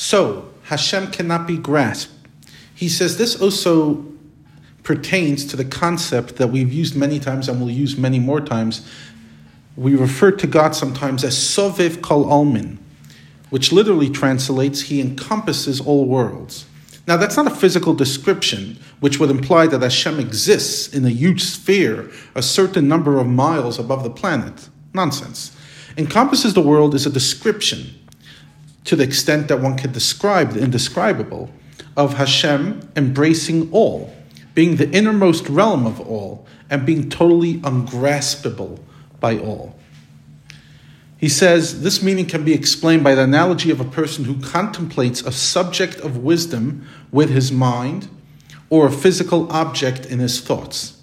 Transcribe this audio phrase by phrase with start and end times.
[0.00, 2.12] So, Hashem cannot be grasped.
[2.72, 4.04] He says this also
[4.84, 8.88] pertains to the concept that we've used many times and will use many more times.
[9.74, 12.78] We refer to God sometimes as Soviv Kol Almin,
[13.50, 16.66] which literally translates, He encompasses all worlds.
[17.08, 21.42] Now, that's not a physical description, which would imply that Hashem exists in a huge
[21.42, 24.68] sphere, a certain number of miles above the planet.
[24.94, 25.56] Nonsense.
[25.96, 27.98] Encompasses the world is a description,
[28.88, 31.50] to the extent that one can describe the indescribable,
[31.94, 34.14] of Hashem embracing all,
[34.54, 38.82] being the innermost realm of all, and being totally ungraspable
[39.20, 39.78] by all.
[41.18, 45.20] He says this meaning can be explained by the analogy of a person who contemplates
[45.20, 48.08] a subject of wisdom with his mind
[48.70, 50.98] or a physical object in his thoughts.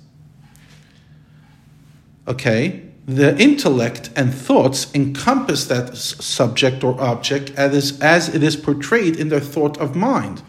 [2.27, 9.15] Okay, the intellect and thoughts encompass that subject or object as, as it is portrayed
[9.15, 10.41] in their thought of mind.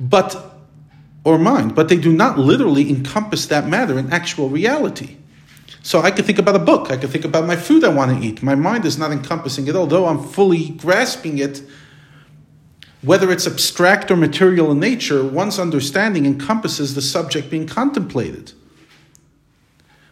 [0.00, 0.50] But
[1.24, 5.16] or mind, but they do not literally encompass that matter in actual reality.
[5.82, 8.16] So I could think about a book, I could think about my food I want
[8.16, 8.42] to eat.
[8.42, 11.62] My mind is not encompassing it, although I'm fully grasping it.
[13.02, 18.52] Whether it's abstract or material in nature, one's understanding encompasses the subject being contemplated.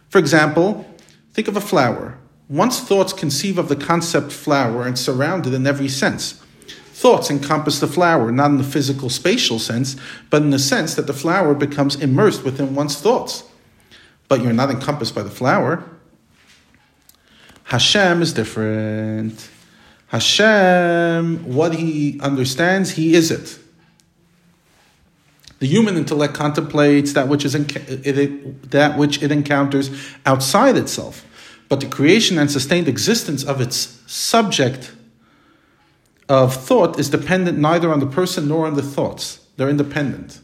[0.09, 0.85] For example,
[1.33, 2.17] think of a flower.
[2.49, 6.33] One's thoughts conceive of the concept flower and surround it in every sense.
[6.93, 9.95] Thoughts encompass the flower, not in the physical spatial sense,
[10.29, 13.45] but in the sense that the flower becomes immersed within one's thoughts
[14.31, 15.83] but you're not encompassed by the flower.
[17.65, 19.49] Hashem is different.
[20.07, 23.59] Hashem, what he understands, he is it.
[25.61, 29.91] The human intellect contemplates that which is it, it, that which it encounters
[30.25, 31.23] outside itself,
[31.69, 34.91] but the creation and sustained existence of its subject
[36.27, 39.45] of thought is dependent neither on the person nor on the thoughts.
[39.55, 40.39] They're independent.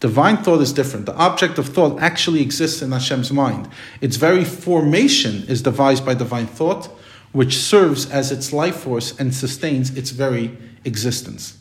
[0.00, 1.04] Divine thought is different.
[1.04, 3.68] The object of thought actually exists in Hashem's mind.
[4.00, 6.86] Its very formation is devised by divine thought,
[7.32, 10.56] which serves as its life force and sustains its very
[10.86, 11.58] existence.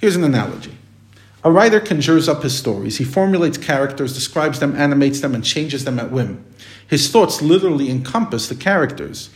[0.00, 0.72] Here's an analogy.
[1.44, 2.98] A writer conjures up his stories.
[2.98, 6.44] He formulates characters, describes them, animates them, and changes them at whim.
[6.86, 9.30] His thoughts literally encompass the characters.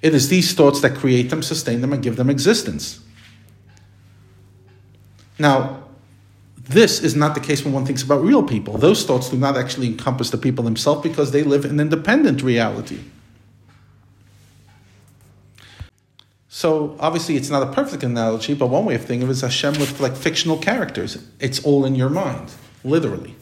[0.00, 3.00] It is these thoughts that create them, sustain them, and give them existence.
[5.38, 5.82] Now,
[6.56, 8.78] this is not the case when one thinks about real people.
[8.78, 13.00] Those thoughts do not actually encompass the people themselves because they live in independent reality.
[16.60, 19.40] So obviously, it's not a perfect analogy, but one way of thinking of it is
[19.40, 21.16] Hashem with like fictional characters.
[21.38, 22.52] It's all in your mind,
[22.84, 23.34] literally.